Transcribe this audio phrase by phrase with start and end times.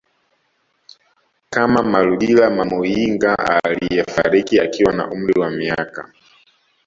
[1.53, 6.13] kama Malugila Mwamuyinga aliyefariki akiwa na umri wa miaka